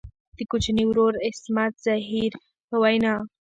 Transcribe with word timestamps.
د 0.37 0.39
کوچني 0.51 0.83
ورور 0.87 1.13
عصمت 1.27 1.73
زهیر 1.85 2.33
په 2.69 2.75
وینا. 2.83 3.15